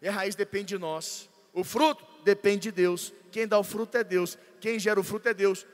[0.00, 1.28] E a raiz depende de nós.
[1.52, 3.12] O fruto depende de Deus.
[3.32, 4.38] Quem dá o fruto é Deus.
[4.60, 5.66] Quem gera o fruto é Deus.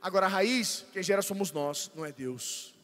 [0.00, 2.74] Agora, a raiz, quem gera somos nós, não é Deus.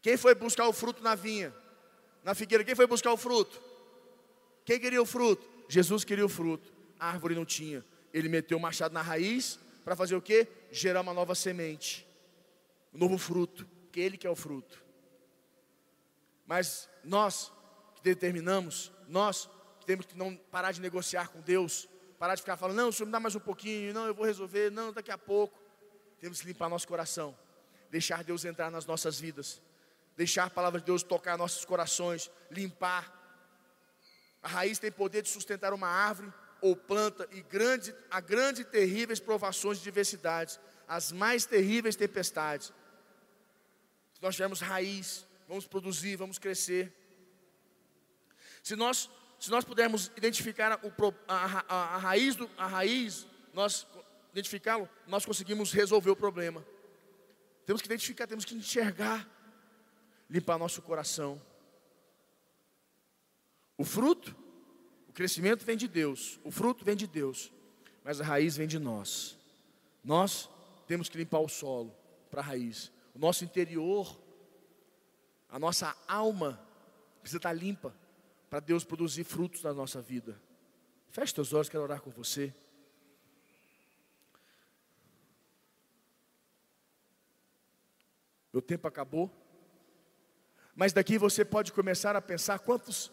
[0.00, 1.54] Quem foi buscar o fruto na vinha?
[2.24, 3.60] Na figueira, quem foi buscar o fruto?
[4.64, 5.46] Quem queria o fruto?
[5.68, 6.72] Jesus queria o fruto.
[6.98, 7.84] A árvore não tinha.
[8.10, 10.48] Ele meteu o machado na raiz para fazer o quê?
[10.72, 12.08] Gerar uma nova semente,
[12.94, 14.87] um novo fruto, que ele quer o fruto.
[16.48, 17.52] Mas nós
[17.94, 22.56] que determinamos, nós que temos que não parar de negociar com Deus, Parar de ficar
[22.56, 25.10] falando, não, o Senhor me dá mais um pouquinho, não, eu vou resolver, não, daqui
[25.10, 25.56] a pouco.
[26.18, 27.36] Temos que limpar nosso coração,
[27.90, 29.62] deixar Deus entrar nas nossas vidas,
[30.16, 33.14] deixar a palavra de Deus tocar nossos corações, limpar.
[34.42, 38.64] A raiz tem poder de sustentar uma árvore ou planta e grande, a grandes e
[38.64, 40.58] terríveis provações de diversidades,
[40.88, 42.72] as mais terríveis tempestades.
[44.12, 46.92] Se nós tivermos raiz, vamos produzir, vamos crescer.
[48.62, 50.92] Se nós se nós pudermos identificar o,
[51.28, 53.86] a, a, a, raiz, do, a raiz, nós
[54.32, 56.66] identificá-lo, nós conseguimos resolver o problema.
[57.64, 59.28] Temos que identificar, temos que enxergar,
[60.28, 61.40] limpar nosso coração.
[63.76, 64.34] O fruto,
[65.08, 67.52] o crescimento vem de Deus, o fruto vem de Deus,
[68.02, 69.38] mas a raiz vem de nós.
[70.02, 70.50] Nós
[70.86, 71.94] temos que limpar o solo
[72.28, 72.90] para a raiz.
[73.14, 74.18] O nosso interior,
[75.48, 76.60] a nossa alma
[77.20, 77.94] precisa estar limpa
[78.50, 80.40] para Deus produzir frutos na nossa vida.
[81.10, 82.54] Feche teus olhos, quero orar com você.
[88.52, 89.30] Meu tempo acabou.
[90.74, 93.10] Mas daqui você pode começar a pensar quantos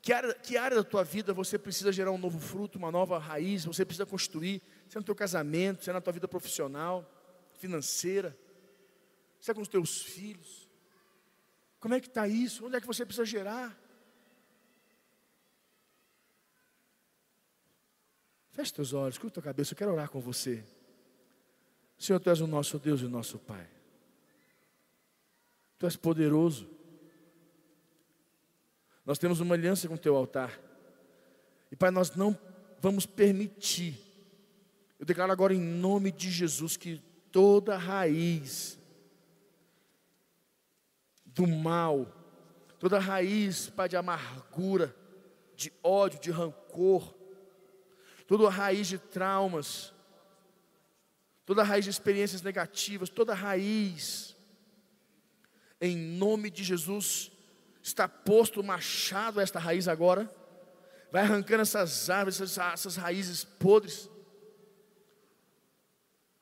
[0.00, 3.18] que área, que área da tua vida você precisa gerar um novo fruto, uma nova
[3.18, 7.04] raiz, você precisa construir, se é no teu casamento, se é na tua vida profissional,
[7.54, 8.36] financeira,
[9.40, 10.67] se é com os teus filhos.
[11.80, 12.66] Como é que está isso?
[12.66, 13.78] Onde é que você precisa gerar?
[18.52, 20.64] Feche teus olhos, escuta tua cabeça, eu quero orar com você.
[21.96, 23.68] Senhor, Tu és o nosso Deus e o nosso Pai.
[25.78, 26.68] Tu és poderoso.
[29.04, 30.60] Nós temos uma aliança com o Teu altar.
[31.70, 32.36] E Pai, nós não
[32.80, 33.96] vamos permitir.
[34.98, 37.00] Eu declaro agora em nome de Jesus que
[37.30, 38.77] toda raiz
[41.38, 42.04] do mal,
[42.80, 44.94] toda raiz, Pai, de amargura,
[45.54, 47.14] de ódio, de rancor,
[48.26, 49.94] toda raiz de traumas,
[51.46, 54.36] toda raiz de experiências negativas, toda raiz,
[55.80, 57.30] em nome de Jesus,
[57.80, 60.28] está posto o machado a esta raiz agora,
[61.12, 64.10] vai arrancando essas árvores, essas, essas raízes podres.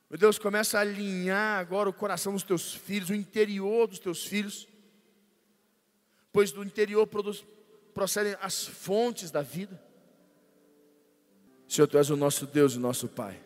[0.08, 4.24] Meu Deus, começa a alinhar agora o coração dos teus filhos, o interior dos teus
[4.24, 4.66] filhos
[6.36, 7.42] pois do interior produz,
[7.94, 9.82] procedem as fontes da vida.
[11.66, 13.40] Senhor, Tu és o nosso Deus e o nosso Pai.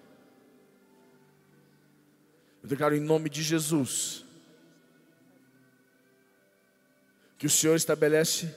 [2.60, 4.24] Eu declaro em nome de Jesus
[7.38, 8.52] que o Senhor estabelece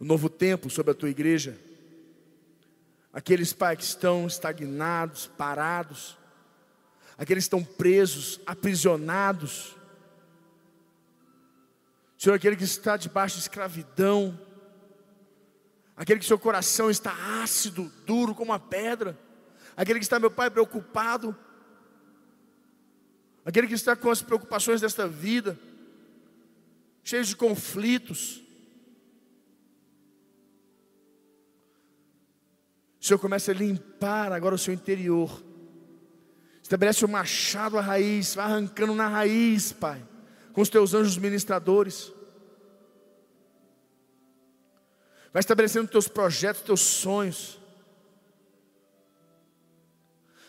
[0.00, 1.56] um novo tempo sobre a tua igreja.
[3.12, 6.18] Aqueles, Pai, que estão estagnados, parados,
[7.16, 9.76] aqueles que estão presos, aprisionados,
[12.22, 14.38] Senhor, aquele que está debaixo de escravidão,
[15.96, 19.18] aquele que seu coração está ácido, duro como uma pedra,
[19.76, 21.36] aquele que está, meu Pai, preocupado,
[23.44, 25.58] aquele que está com as preocupações desta vida,
[27.02, 28.40] cheio de conflitos.
[33.00, 35.42] O Senhor começa a limpar agora o seu interior,
[36.62, 40.11] estabelece o machado à raiz, vai arrancando na raiz, Pai
[40.52, 42.12] com os teus anjos ministradores.
[45.32, 47.58] Vai estabelecendo teus projetos, teus sonhos.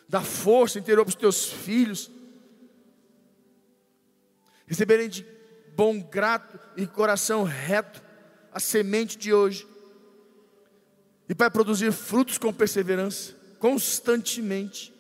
[0.07, 2.11] Dá força interior para os teus filhos.
[4.67, 5.25] Receberem de
[5.75, 8.01] bom grato e coração reto
[8.51, 9.67] a semente de hoje.
[11.27, 14.93] E para produzir frutos com perseverança, constantemente.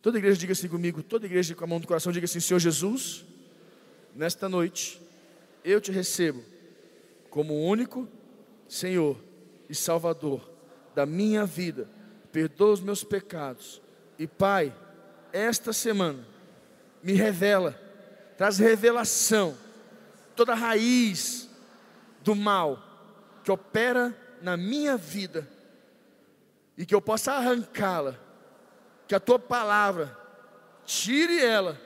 [0.00, 2.60] Toda igreja diga assim comigo, toda igreja com a mão do coração diga assim, Senhor
[2.60, 3.24] Jesus,
[4.18, 5.00] nesta noite,
[5.64, 6.42] eu te recebo
[7.30, 8.08] como único
[8.68, 9.16] Senhor
[9.68, 10.50] e Salvador
[10.92, 11.88] da minha vida.
[12.32, 13.80] Perdoa os meus pecados.
[14.18, 14.74] E Pai,
[15.32, 16.26] esta semana
[17.00, 17.80] me revela,
[18.36, 19.56] traz revelação,
[20.34, 21.48] toda a raiz
[22.24, 22.82] do mal
[23.44, 24.12] que opera
[24.42, 25.48] na minha vida
[26.76, 28.18] e que eu possa arrancá-la,
[29.06, 30.18] que a tua palavra
[30.84, 31.80] tire ela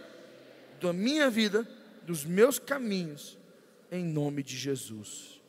[0.80, 1.68] da minha vida
[2.07, 3.38] dos meus caminhos,
[3.90, 5.41] em nome de Jesus.